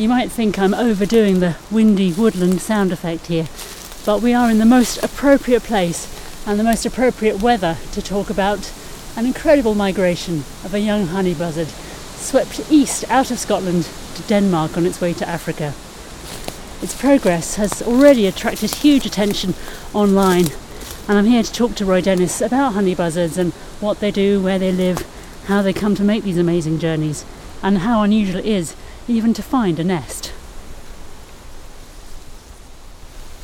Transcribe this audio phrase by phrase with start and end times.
[0.00, 3.48] You might think I'm overdoing the windy woodland sound effect here,
[4.06, 6.08] but we are in the most appropriate place
[6.46, 8.72] and the most appropriate weather to talk about
[9.14, 14.78] an incredible migration of a young honey buzzard swept east out of Scotland to Denmark
[14.78, 15.74] on its way to Africa.
[16.82, 19.52] Its progress has already attracted huge attention
[19.92, 20.46] online,
[21.08, 24.40] and I'm here to talk to Roy Dennis about honey buzzards and what they do,
[24.40, 25.06] where they live,
[25.44, 27.26] how they come to make these amazing journeys,
[27.62, 28.74] and how unusual it is
[29.10, 30.32] even to find a nest.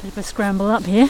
[0.00, 1.08] Bit of a scramble up here.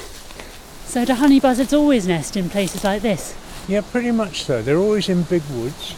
[0.86, 3.36] So do honey buzzards always nest in places like this?
[3.68, 4.62] Yeah, pretty much so.
[4.62, 5.94] They're always in big woods.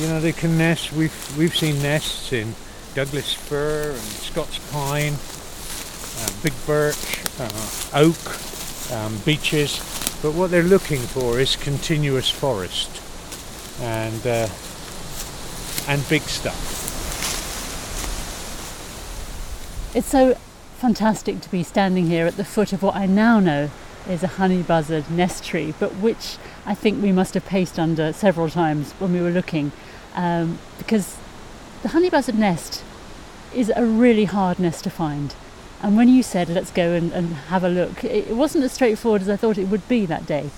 [0.00, 0.92] You know, they can nest.
[0.92, 2.56] We've we've seen nests in
[2.94, 5.14] Douglas fir and Scots pine,
[6.18, 9.78] uh, big birch, uh, oak, um, beeches.
[10.20, 12.90] But what they're looking for is continuous forest
[13.80, 14.48] and uh,
[15.86, 16.83] and big stuff.
[19.94, 20.34] It's so
[20.78, 23.70] fantastic to be standing here at the foot of what I now know
[24.08, 28.12] is a honey buzzard nest tree, but which I think we must have paced under
[28.12, 29.70] several times when we were looking,
[30.16, 31.16] um, because
[31.82, 32.82] the honey buzzard nest
[33.54, 35.36] is a really hard nest to find.
[35.80, 39.22] And when you said, let's go and, and have a look, it wasn't as straightforward
[39.22, 40.50] as I thought it would be that day.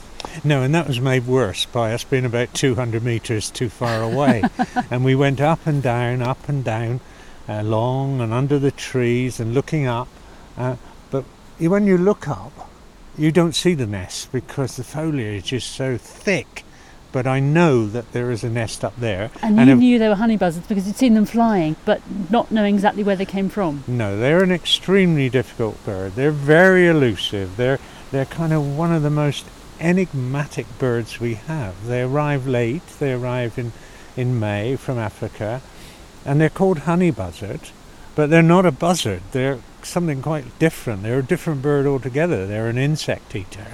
[0.44, 4.44] No, and that was made worse by us being about 200 metres too far away.
[4.90, 7.00] and we went up and down, up and down,
[7.48, 10.08] along and under the trees and looking up.
[10.56, 10.76] Uh,
[11.10, 11.24] but
[11.58, 12.70] when you look up,
[13.16, 16.64] you don't see the nest because the foliage is so thick.
[17.12, 19.30] But I know that there is a nest up there.
[19.40, 22.50] And, and you knew they were honey buzzards because you'd seen them flying, but not
[22.50, 23.84] knowing exactly where they came from.
[23.86, 26.14] No, they're an extremely difficult bird.
[26.14, 27.56] They're very elusive.
[27.56, 27.78] They're
[28.10, 29.46] they're kind of one of the most
[29.80, 31.86] enigmatic birds we have.
[31.86, 32.86] They arrive late.
[32.98, 33.72] They arrive in
[34.16, 35.62] in May from Africa,
[36.26, 37.60] and they're called honey buzzard,
[38.16, 39.22] but they're not a buzzard.
[39.30, 41.04] They're something quite different.
[41.04, 42.46] They're a different bird altogether.
[42.46, 43.68] They're an insect eater.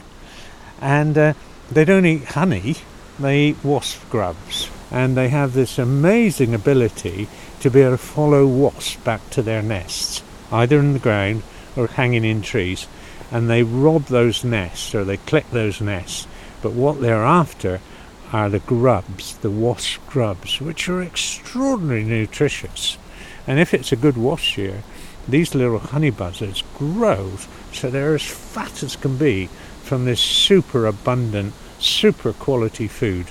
[0.81, 1.33] And uh,
[1.71, 2.77] they don't eat honey,
[3.19, 4.69] they eat wasp grubs.
[4.91, 7.27] And they have this amazing ability
[7.61, 11.43] to be able to follow wasps back to their nests, either in the ground
[11.75, 12.87] or hanging in trees.
[13.31, 16.27] And they rob those nests or they click those nests.
[16.61, 17.81] But what they're after
[18.33, 22.97] are the grubs, the wasp grubs, which are extraordinarily nutritious.
[23.47, 24.83] And if it's a good wasp year,
[25.29, 27.33] these little honey buzzards grow
[27.73, 29.47] so they're as fat as can be
[29.83, 33.27] from this super abundant, super quality food.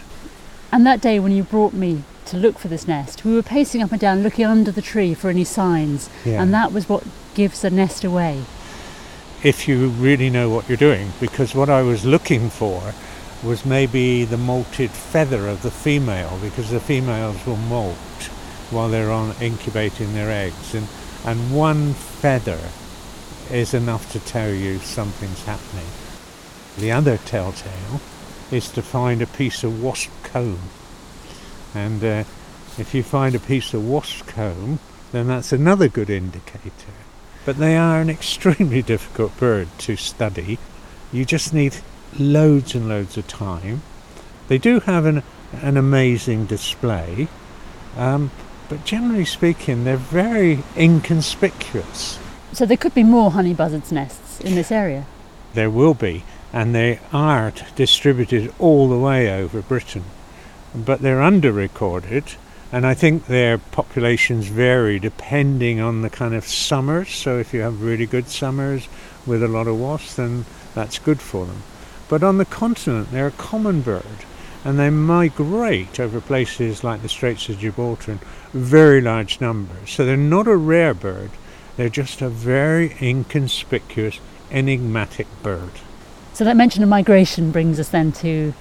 [0.71, 3.81] And that day when you brought me to look for this nest, we were pacing
[3.81, 6.41] up and down looking under the tree for any signs, Yeah.
[6.41, 8.43] and that was what gives a nest away.
[9.43, 12.93] If you really know what you're doing, because what I was looking for
[13.43, 17.97] was maybe the molted feather of the female, because the females will molt
[18.69, 20.87] while they're on incubating their eggs, and
[21.23, 22.59] and one feather
[23.51, 25.85] is enough to tell you something's happening.
[26.77, 28.01] The other telltale
[28.49, 30.59] is to find a piece of wasp comb.
[31.75, 32.23] And uh,
[32.77, 34.79] if you find a piece of wasp comb,
[35.11, 36.93] then that's another good indicator.
[37.45, 40.57] But they are an extremely difficult bird to study.
[41.11, 41.75] You just need
[42.19, 43.81] loads and loads of time.
[44.47, 45.23] They do have an,
[45.61, 47.27] an amazing display,
[47.97, 48.31] um,
[48.69, 52.19] but generally speaking, they're very inconspicuous.
[52.53, 55.05] So there could be more honey buzzards' nests in this area.
[55.53, 56.23] There will be,
[56.53, 60.03] and they are distributed all the way over Britain,
[60.73, 62.23] but they're under recorded,
[62.71, 67.09] and I think their populations vary depending on the kind of summers.
[67.09, 68.87] So if you have really good summers
[69.25, 71.63] with a lot of wasps, then that's good for them.
[72.11, 74.25] But on the continent, they're a common bird,
[74.65, 78.19] and they migrate over places like the Straits of Gibraltar in
[78.51, 79.91] very large numbers.
[79.91, 81.31] So they're not a rare bird,
[81.77, 84.19] they're just a very inconspicuous,
[84.51, 85.71] enigmatic bird.
[86.33, 88.53] So that mention of migration brings us then to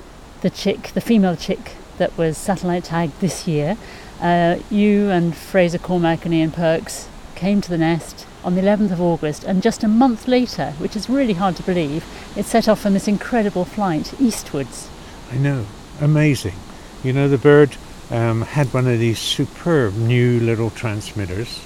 [0.42, 3.76] the chick, the female chick that was satellite tagged this year.
[4.20, 8.92] Uh, you and Fraser Cormack and Ian Perks came to the nest on the 11th
[8.92, 12.04] of August, and just a month later, which is really hard to believe,
[12.36, 14.88] it set off on this incredible flight eastwards.
[15.30, 15.66] I know,
[16.00, 16.54] amazing.
[17.02, 17.76] You know, the bird
[18.10, 21.64] um, had one of these superb new little transmitters,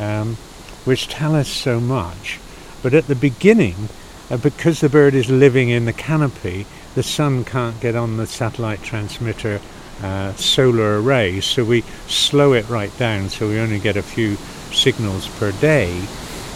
[0.00, 0.36] um,
[0.84, 2.40] which tell us so much.
[2.82, 3.88] But at the beginning,
[4.30, 8.26] uh, because the bird is living in the canopy, the sun can't get on the
[8.26, 9.60] satellite transmitter
[10.02, 14.36] uh, solar array, so we slow it right down so we only get a few
[14.74, 16.02] signals per day.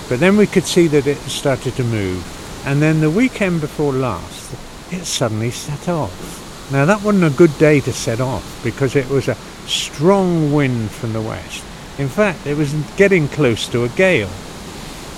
[0.08, 2.24] But then we could see that it started to move,
[2.66, 4.54] and then the weekend before last,
[4.92, 6.70] it suddenly set off.
[6.70, 9.36] Now that wasn't a good day to set off because it was a
[9.66, 11.64] strong wind from the west,
[11.98, 14.30] In fact, it was getting close to a gale.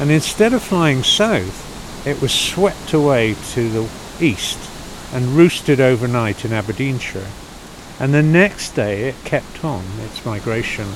[0.01, 3.89] And instead of flying south, it was swept away to the
[4.19, 4.59] east
[5.13, 7.27] and roosted overnight in Aberdeenshire.
[7.99, 10.89] And the next day it kept on its migration.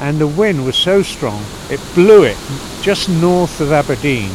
[0.00, 2.36] And the wind was so strong, it blew it
[2.82, 4.30] just north of Aberdeen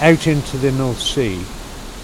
[0.00, 1.44] out into the North Sea.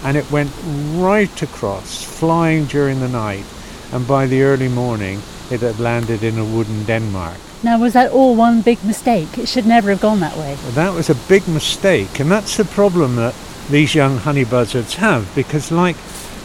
[0.03, 0.51] And it went
[0.95, 3.45] right across, flying during the night.
[3.91, 7.37] And by the early morning, it had landed in a wood in Denmark.
[7.63, 9.37] Now, was that all one big mistake?
[9.37, 10.57] It should never have gone that way.
[10.63, 13.35] Well, that was a big mistake, and that's the problem that
[13.69, 15.97] these young honey buzzards have because, like,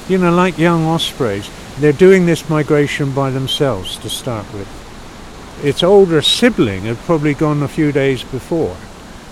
[0.09, 1.49] you know, like young ospreys,
[1.79, 4.84] they're doing this migration by themselves to start with.
[5.63, 8.77] Its older sibling had probably gone a few days before,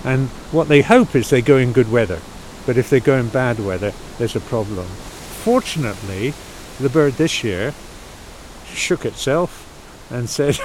[0.05, 2.21] and what they hope is they go in good weather.
[2.65, 4.87] But if they go in bad weather, there's a problem.
[4.87, 6.33] Fortunately,
[6.79, 7.75] the bird this year
[8.67, 9.69] shook itself
[10.11, 10.59] and said,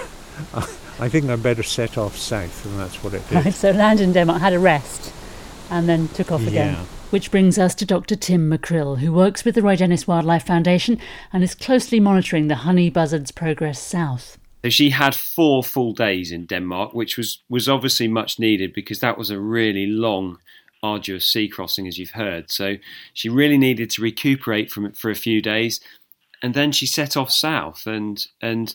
[0.99, 3.45] I think I better set off south, and that's what it did.
[3.45, 5.11] Right, so landed in Denmark, had a rest,
[5.69, 6.73] and then took off again.
[6.73, 6.85] Yeah.
[7.09, 8.15] Which brings us to Dr.
[8.15, 10.99] Tim Mackrill, who works with the Roy Dennis Wildlife Foundation
[11.31, 14.37] and is closely monitoring the honey buzzard's progress south.
[14.63, 18.99] So she had four full days in Denmark, which was, was obviously much needed because
[18.99, 20.39] that was a really long,
[20.83, 22.51] arduous sea crossing, as you've heard.
[22.51, 22.75] So
[23.13, 25.79] she really needed to recuperate from it for a few days,
[26.41, 27.87] and then she set off south.
[27.87, 28.73] And and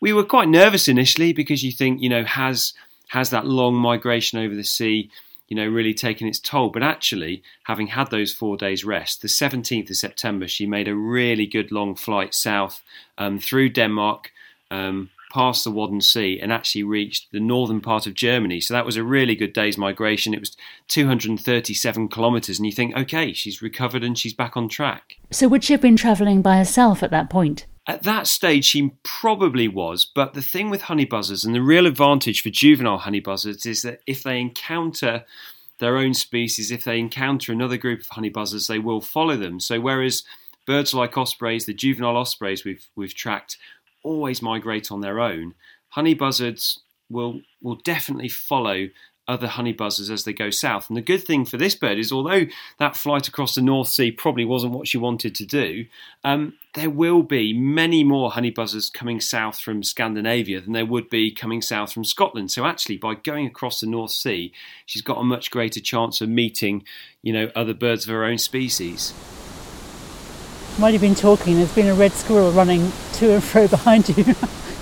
[0.00, 2.74] we were quite nervous initially because you think, you know, has
[3.08, 5.10] has that long migration over the sea
[5.50, 6.70] you know, really taken its toll.
[6.70, 10.94] But actually, having had those four days rest, the 17th of September, she made a
[10.94, 12.82] really good long flight south
[13.18, 14.30] um, through Denmark,
[14.70, 18.60] um, past the Wadden Sea, and actually reached the northern part of Germany.
[18.60, 20.34] So that was a really good day's migration.
[20.34, 20.56] It was
[20.88, 25.16] 237 kilometres, and you think, okay, she's recovered and she's back on track.
[25.30, 27.66] So would she have been travelling by herself at that point?
[27.86, 31.86] At that stage, she probably was, but the thing with honey buzzards and the real
[31.86, 35.24] advantage for juvenile honey buzzards is that if they encounter
[35.78, 39.58] their own species, if they encounter another group of honey buzzards, they will follow them.
[39.58, 40.22] So whereas
[40.66, 43.56] birds like ospreys, the juvenile ospreys we've we've tracked,
[44.02, 45.54] always migrate on their own,
[45.90, 48.88] honey buzzards will will definitely follow
[49.30, 50.88] other honey buzzards as they go south.
[50.88, 52.46] And the good thing for this bird is, although
[52.78, 55.86] that flight across the North Sea probably wasn't what she wanted to do,
[56.24, 61.08] um, there will be many more honey buzzards coming south from Scandinavia than there would
[61.08, 62.50] be coming south from Scotland.
[62.50, 64.52] So actually, by going across the North Sea,
[64.84, 66.82] she's got a much greater chance of meeting,
[67.22, 69.14] you know, other birds of her own species.
[70.76, 74.24] While you've been talking, there's been a red squirrel running to and fro behind you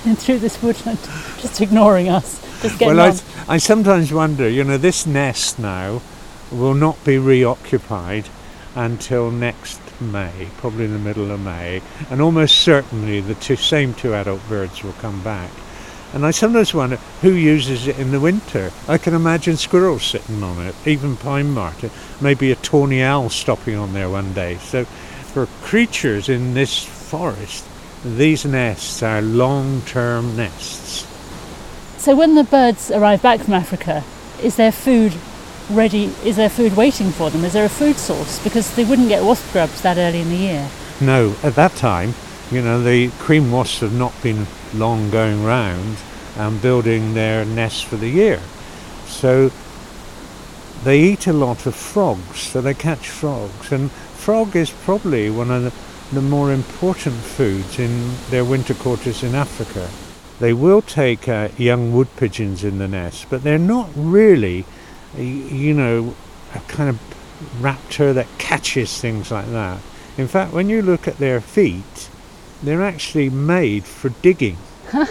[0.05, 0.99] and through this woodland,
[1.38, 2.40] just ignoring us.
[2.62, 3.19] Just getting well, on.
[3.49, 6.00] I, I sometimes wonder, you know, this nest now
[6.50, 8.29] will not be reoccupied
[8.75, 13.94] until next May, probably in the middle of May, and almost certainly the two, same
[13.94, 15.50] two adult birds will come back.
[16.14, 18.70] And I sometimes wonder who uses it in the winter.
[18.87, 21.90] I can imagine squirrels sitting on it, even pine marten,
[22.20, 24.56] maybe a tawny owl stopping on there one day.
[24.56, 24.87] So
[25.38, 27.64] for creatures in this forest,
[28.05, 31.06] these nests are long-term nests.
[31.99, 34.02] So when the birds arrive back from Africa,
[34.43, 35.14] is there food
[35.70, 36.06] ready?
[36.25, 37.44] Is there food waiting for them?
[37.44, 38.43] Is there a food source?
[38.43, 40.69] Because they wouldn't get wasp grubs that early in the year.
[41.00, 42.14] No, at that time,
[42.50, 45.99] you know, the cream wasps have not been long going round
[46.37, 48.40] and building their nests for the year.
[49.07, 49.52] So
[50.83, 53.71] they eat a lot of frogs, so they catch frogs.
[53.71, 55.73] And frog is probably one of the,
[56.15, 59.89] the more important foods in their winter quarters in Africa.
[60.41, 64.65] They will take uh, young wood pigeons in the nest, but they're not really,
[65.17, 66.15] you know,
[66.55, 67.01] a kind of
[67.61, 69.81] raptor that catches things like that.
[70.19, 72.11] In fact, when you look at their feet,
[72.63, 74.59] they're actually made for digging.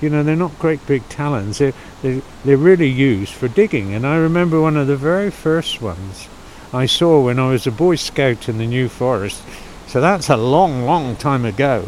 [0.00, 1.58] You know, they're not great big talons.
[1.58, 3.92] They're, they're, they're really used for digging.
[3.92, 6.26] And I remember one of the very first ones
[6.72, 9.42] I saw when I was a Boy Scout in the New Forest.
[9.88, 11.84] So that's a long, long time ago.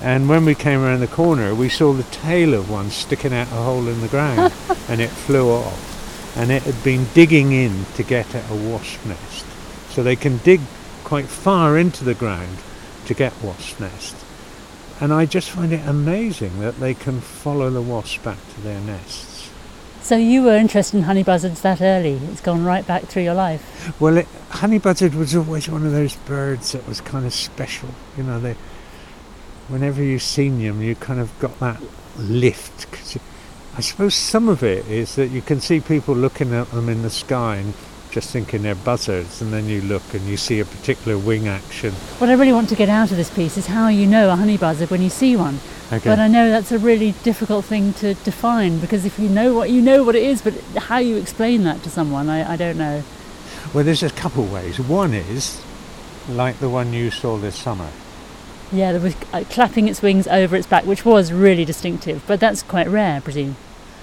[0.00, 3.48] And when we came around the corner, we saw the tail of one sticking out
[3.48, 4.54] a hole in the ground,
[4.88, 6.36] and it flew off.
[6.38, 9.44] And it had been digging in to get at a wasp nest.
[9.90, 10.60] So they can dig
[11.04, 12.58] quite far into the ground
[13.06, 14.24] to get wasp nests.
[15.00, 18.80] And I just find it amazing that they can follow the wasp back to their
[18.80, 19.27] nests.
[20.02, 22.14] So you were interested in honey buzzards that early.
[22.32, 24.00] It's gone right back through your life.
[24.00, 27.90] Well, it, honey buzzard was always one of those birds that was kind of special.
[28.16, 28.56] You know, they,
[29.68, 31.80] whenever you've seen them, you kind of got that
[32.16, 32.90] lift.
[32.90, 33.20] 'cause you,
[33.76, 37.02] I suppose some of it is that you can see people looking at them in
[37.02, 37.74] the sky and
[38.10, 41.92] just thinking they're buzzards, and then you look and you see a particular wing action.
[42.18, 44.36] What I really want to get out of this piece is how you know a
[44.36, 45.60] honey buzzard when you see one.
[45.92, 46.10] Okay.
[46.10, 49.70] But I know that's a really difficult thing to define because if you know what
[49.70, 52.76] you know what it is, but how you explain that to someone, I, I don't
[52.76, 53.02] know.
[53.72, 54.78] Well, there's a couple ways.
[54.78, 55.62] One is
[56.28, 57.88] like the one you saw this summer.
[58.70, 62.38] Yeah, there was uh, clapping its wings over its back, which was really distinctive, but
[62.38, 63.56] that's quite rare, I presume.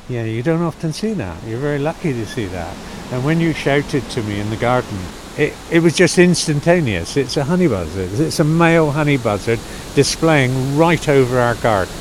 [0.09, 1.43] Yeah, you don't often see that.
[1.43, 2.75] You're very lucky to see that.
[3.12, 4.97] And when you shouted to me in the garden,
[5.38, 7.17] it, it was just instantaneous.
[7.17, 8.19] It's a honey buzzard.
[8.19, 9.59] It's a male honey buzzard
[9.93, 11.93] displaying right over our garden.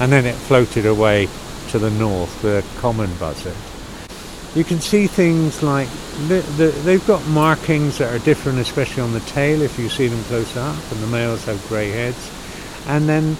[0.00, 1.28] And then it floated away
[1.68, 3.56] to the north, the common buzzard.
[4.54, 5.88] You can see things like
[6.26, 10.08] the, the, they've got markings that are different, especially on the tail if you see
[10.08, 12.30] them close up, and the males have grey heads.
[12.86, 13.36] And then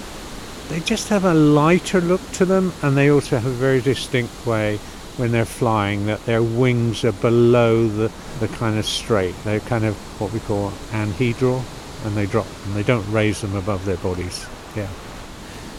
[0.69, 4.47] they just have a lighter look to them, and they also have a very distinct
[4.47, 4.79] way
[5.19, 8.11] when they're flying that their wings are below the,
[8.41, 9.35] the kind of straight.
[9.45, 11.63] They're kind of what we call anhedral,
[12.05, 12.75] and they drop them.
[12.75, 14.47] They don't raise them above their bodies.
[14.77, 14.89] Yeah.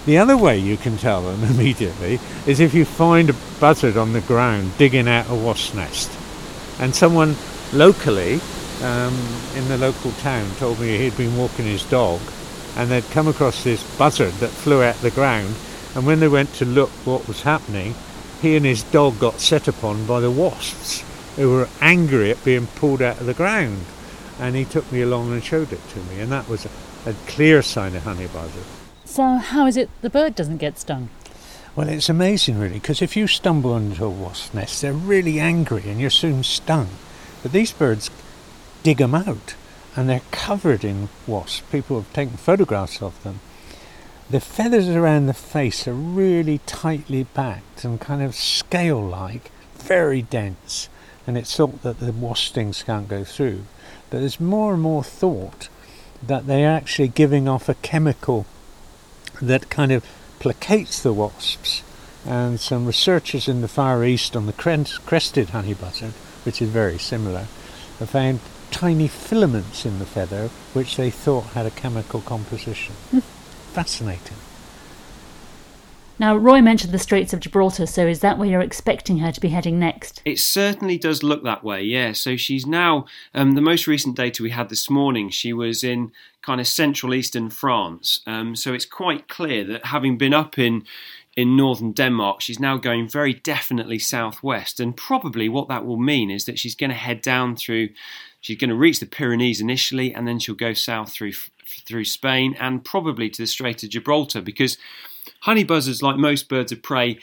[0.06, 4.14] The other way you can tell them immediately is if you find a buzzard on
[4.14, 6.12] the ground digging out a wasp nest.
[6.80, 7.36] And someone
[7.74, 8.40] locally
[8.82, 9.14] um,
[9.56, 12.22] in the local town told me he'd been walking his dog
[12.76, 15.54] and they'd come across this buzzard that flew out the ground.
[15.96, 17.96] And when they went to look what was happening,
[18.42, 21.04] he and his dog got set upon by the wasps
[21.36, 23.86] who were angry at being pulled out of the ground.
[24.40, 26.70] And he took me along and showed it to me, and that was a,
[27.10, 28.64] a clear sign of honey buzzard.
[29.04, 31.10] So, how is it the bird doesn't get stung?
[31.76, 35.84] Well, it's amazing, really, because if you stumble into a wasp nest, they're really angry
[35.90, 36.90] and you're soon stung.
[37.42, 38.10] But these birds
[38.84, 39.56] dig them out,
[39.96, 41.64] and they're covered in wasps.
[41.72, 43.40] People have taken photographs of them.
[44.32, 50.22] The feathers around the face are really tightly packed and kind of scale like, very
[50.22, 50.88] dense,
[51.26, 53.64] and it's thought that the wasp stings can't go through.
[54.12, 55.68] But there's more and more thought
[56.22, 58.46] that they're actually giving off a chemical
[59.42, 60.06] that kind of
[60.40, 61.82] placates the wasps.
[62.24, 64.54] And some researchers in the Far East on the
[65.08, 67.48] crested honey buzzard, which is very similar,
[67.98, 72.94] have found tiny filaments in the feather which they thought had a chemical composition.
[73.74, 74.38] Fascinating.
[76.20, 79.40] Now, Roy mentioned the Straits of Gibraltar, so is that where you're expecting her to
[79.40, 80.22] be heading next?
[80.26, 82.12] It certainly does look that way, yeah.
[82.12, 86.12] So she's now, um, the most recent data we had this morning, she was in
[86.42, 88.20] kind of central eastern France.
[88.28, 90.84] Um, so it's quite clear that having been up in
[91.40, 94.82] in northern Denmark, she's now going very definitely southwest.
[94.82, 97.90] And probably what that will mean is that she's going to head down through,
[98.42, 101.32] she's going to reach the Pyrenees initially, and then she'll go south through
[101.88, 104.78] through Spain and probably to the Strait of Gibraltar because
[105.42, 107.20] honey buzzards, like most birds of prey,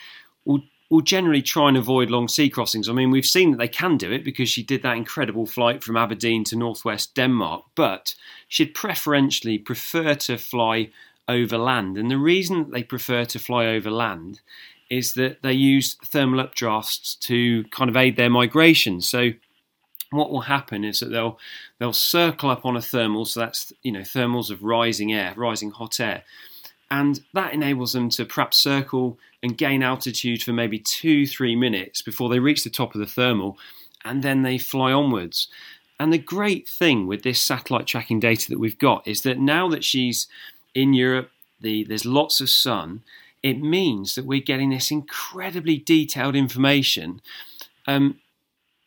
[0.46, 2.88] will will generally try and avoid long sea crossings.
[2.88, 5.82] I mean, we've seen that they can do it because she did that incredible flight
[5.82, 8.14] from Aberdeen to northwest Denmark, but
[8.48, 10.90] she'd preferentially prefer to fly
[11.28, 11.98] over land.
[11.98, 14.40] And the reason they prefer to fly over land
[14.88, 19.00] is that they use thermal updrafts to kind of aid their migration.
[19.00, 19.32] So
[20.10, 21.38] what will happen is that they'll
[21.78, 25.70] they'll circle up on a thermal, so that's you know thermals of rising air, rising
[25.70, 26.22] hot air,
[26.90, 32.02] and that enables them to perhaps circle and gain altitude for maybe two three minutes
[32.02, 33.58] before they reach the top of the thermal,
[34.04, 35.48] and then they fly onwards.
[35.98, 39.66] And the great thing with this satellite tracking data that we've got is that now
[39.68, 40.28] that she's
[40.76, 41.30] in Europe,
[41.60, 43.02] the, there's lots of sun.
[43.42, 47.22] It means that we're getting this incredibly detailed information.
[47.86, 48.20] Um,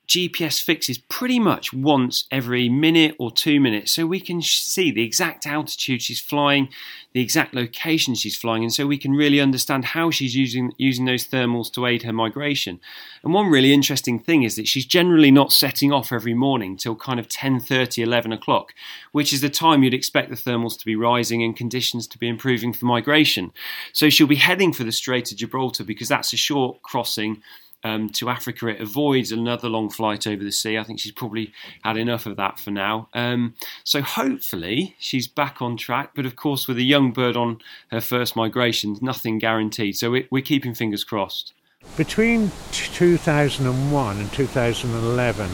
[0.09, 5.03] GPS fixes pretty much once every minute or two minutes, so we can see the
[5.03, 6.69] exact altitude she's flying,
[7.13, 11.05] the exact location she's flying, and so we can really understand how she's using using
[11.05, 12.79] those thermals to aid her migration.
[13.23, 16.95] And one really interesting thing is that she's generally not setting off every morning till
[16.95, 18.73] kind of 10:30, 11 o'clock,
[19.11, 22.27] which is the time you'd expect the thermals to be rising and conditions to be
[22.27, 23.51] improving for migration.
[23.93, 27.43] So she'll be heading for the Strait of Gibraltar because that's a short crossing
[27.83, 28.67] um, to Africa.
[28.67, 30.77] It avoids another long flight over the sea.
[30.77, 33.09] I think she's probably had enough of that for now.
[33.13, 36.11] Um, so hopefully she's back on track.
[36.15, 37.59] But of course, with a young bird on
[37.91, 39.97] her first migration, nothing guaranteed.
[39.97, 41.53] So we, we're keeping fingers crossed.
[41.95, 45.49] Between 2001 and 2011,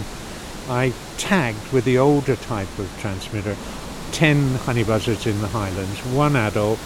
[0.68, 3.56] I tagged with the older type of transmitter
[4.12, 6.80] 10 honey buzzards in the Highlands, one adult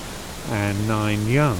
[0.49, 1.57] and nine young.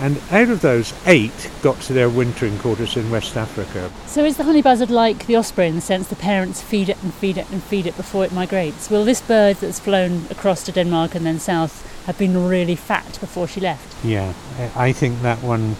[0.00, 3.90] And out of those, eight got to their wintering quarters in West Africa.
[4.06, 7.02] So is the honey buzzard like the osprey in the sense the parents feed it
[7.02, 8.90] and feed it and feed it before it migrates?
[8.90, 13.18] Will this bird that's flown across to Denmark and then south have been really fat
[13.20, 14.04] before she left?
[14.04, 14.34] Yeah,
[14.76, 15.76] I think that one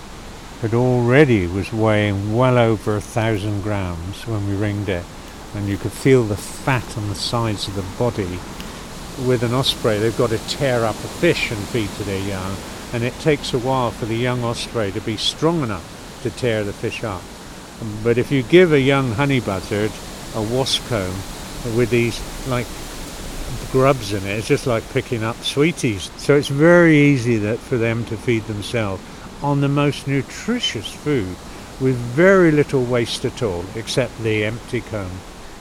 [0.62, 5.04] had already was weighing well over a thousand grams when we ringed it,
[5.54, 8.38] and you could feel the fat on the sides of the body.
[9.26, 12.56] With an osprey, they've got to tear up a fish and feed to their young,
[12.92, 16.64] and it takes a while for the young osprey to be strong enough to tear
[16.64, 17.22] the fish up.
[18.02, 19.92] But if you give a young honey buzzard
[20.34, 21.14] a wasp comb
[21.76, 22.66] with these like
[23.70, 26.10] grubs in it, it's just like picking up sweeties.
[26.16, 29.02] So it's very easy that for them to feed themselves
[29.42, 31.36] on the most nutritious food
[31.80, 35.10] with very little waste at all except the empty comb.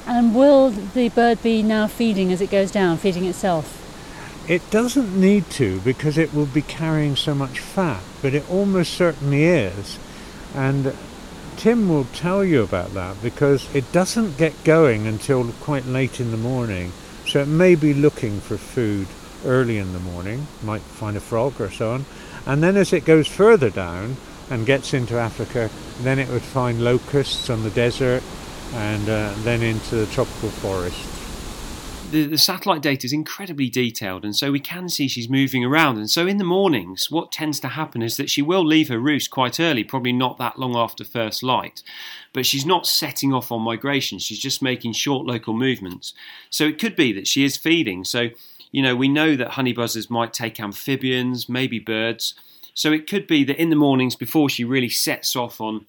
[0.07, 3.84] And will the bird be now feeding as it goes down, feeding itself?
[4.47, 8.93] It doesn't need to because it will be carrying so much fat, but it almost
[8.93, 9.97] certainly is.
[10.53, 10.95] And
[11.57, 16.29] Tim will tell you about that because it doesn't get going until quite late in
[16.29, 16.91] the morning.
[17.25, 19.07] So it may be looking for food
[19.43, 22.05] early in the morning, might find a frog or so on.
[22.45, 24.17] And then as it goes further down
[24.51, 25.71] and gets into Africa,
[26.01, 28.21] then it would find locusts on the desert
[28.75, 31.14] and uh, then into the tropical forest
[32.11, 35.97] the, the satellite data is incredibly detailed, and so we can see she's moving around.
[35.97, 38.99] And so in the mornings, what tends to happen is that she will leave her
[38.99, 41.83] roost quite early, probably not that long after first light.
[42.33, 46.13] But she's not setting off on migration, she's just making short local movements.
[46.49, 48.03] So it could be that she is feeding.
[48.03, 48.29] So,
[48.71, 52.35] you know, we know that honey buzzers might take amphibians, maybe birds.
[52.73, 55.85] So it could be that in the mornings, before she really sets off on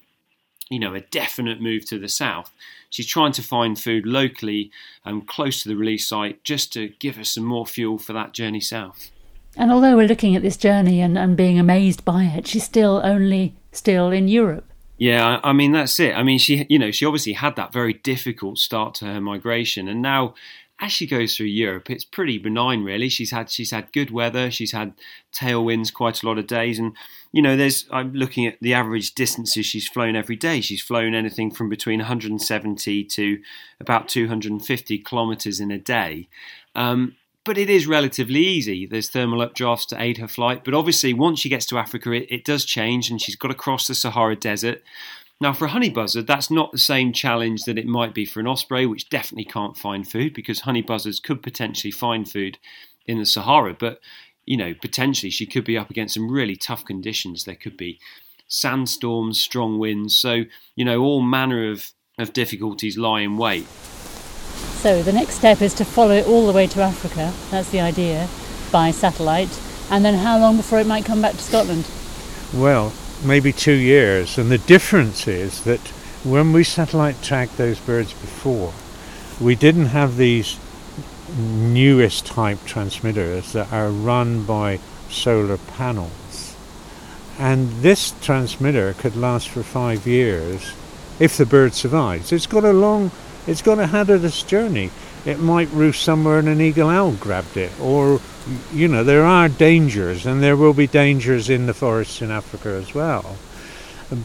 [0.68, 2.52] you know, a definite move to the south.
[2.96, 4.70] She's trying to find food locally
[5.04, 8.14] and um, close to the release site just to give her some more fuel for
[8.14, 9.10] that journey south.
[9.54, 13.02] And although we're looking at this journey and, and being amazed by it, she's still
[13.04, 14.64] only still in Europe.
[14.96, 16.16] Yeah, I mean that's it.
[16.16, 19.88] I mean she you know, she obviously had that very difficult start to her migration
[19.88, 20.32] and now
[20.78, 23.09] as she goes through Europe, it's pretty benign, really.
[23.09, 24.92] She's had she's had good weather, she's had
[25.33, 26.95] tailwinds quite a lot of days, and
[27.33, 30.61] you know, there's I'm looking at the average distances she's flown every day.
[30.61, 33.38] She's flown anything from between 170 to
[33.80, 36.28] about 250 kilometres in a day.
[36.75, 38.87] Um, but it is relatively easy.
[38.87, 42.26] There's thermal updrafts to aid her flight, but obviously once she gets to Africa, it,
[42.28, 44.83] it does change, and she's got to cross the Sahara Desert.
[45.40, 48.40] Now, for a honey buzzard, that's not the same challenge that it might be for
[48.40, 52.59] an osprey, which definitely can't find food because honey buzzards could potentially find food
[53.07, 53.75] in the Sahara.
[53.75, 54.01] But,
[54.46, 57.44] you know, potentially she could be up against some really tough conditions.
[57.44, 57.99] There could be
[58.49, 60.18] sandstorms, strong winds.
[60.18, 60.44] So,
[60.75, 63.66] you know, all manner of, of difficulties lie in wait.
[64.81, 67.35] So, the next step is to follow it all the way to Africa.
[67.51, 68.29] That's the idea
[68.72, 69.61] by satellite.
[69.90, 71.87] And then how long before it might come back to Scotland?
[72.55, 72.92] Well,
[73.26, 74.38] maybe two years.
[74.38, 75.80] And the difference is that
[76.24, 78.72] when we satellite tracked those birds before,
[79.40, 80.58] we didn't have these
[81.36, 84.78] newest type transmitters that are run by
[85.10, 86.56] solar panels.
[87.38, 90.72] And this transmitter could last for five years
[91.18, 92.32] if the bird survives.
[92.32, 93.10] It's got a long,
[93.46, 94.90] it's got a hazardous journey.
[95.26, 98.20] It might roost somewhere and an eagle owl grabbed it, or
[98.72, 102.68] you know, there are dangers, and there will be dangers in the forests in Africa
[102.68, 103.36] as well.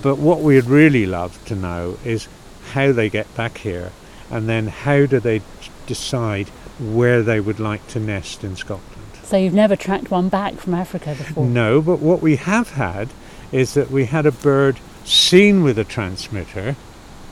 [0.03, 2.27] But what we'd really love to know is
[2.73, 3.91] how they get back here,
[4.29, 5.41] and then how do they
[5.87, 8.87] decide where they would like to nest in Scotland.
[9.23, 11.45] So you've never tracked one back from Africa before?
[11.45, 13.09] No, but what we have had
[13.51, 16.75] is that we had a bird seen with a transmitter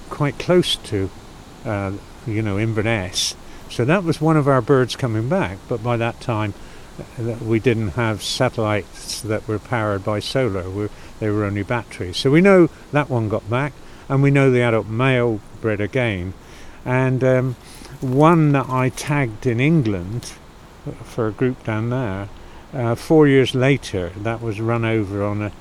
[0.10, 1.10] quite close to,
[1.65, 1.91] uh,
[2.25, 3.36] you know, Inverness.
[3.69, 6.53] So that was one of our birds coming back, but by that time
[7.41, 10.69] we didn't have satellites that were powered by solar.
[10.69, 12.17] We, they were only batteries.
[12.17, 13.73] So we know that one got back,
[14.08, 16.34] and we know the adult male bred again.
[16.84, 17.55] And um,
[18.01, 20.34] one that I tagged in England
[21.03, 22.29] for a group down there,
[22.73, 25.51] uh, four years later, that was run over on a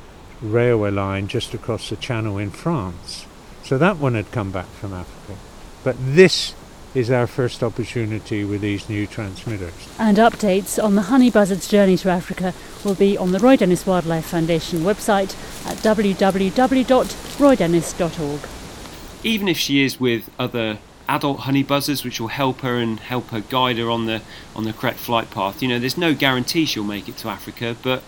[0.41, 3.27] railway line just across the channel in France.
[3.65, 5.39] So that one had come back from Africa.
[5.85, 6.55] But this
[6.99, 9.73] is our first opportunity with these new transmitters.
[10.01, 12.53] And updates on the honey buzzard's journey to Africa
[12.85, 18.41] will be on the Roy Dennis Wildlife Foundation website at www.roydennis.org.
[19.23, 23.29] Even if she is with other adult honey buzzers which will help her and help
[23.29, 24.21] her guide her on the
[24.55, 27.77] on the correct flight path, you know, there's no guarantee she'll make it to Africa,
[27.83, 28.03] but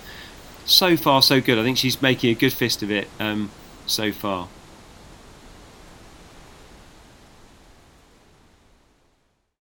[0.64, 1.58] so far so good.
[1.58, 3.52] I think she's making a good fist of it um,
[3.86, 4.48] so far.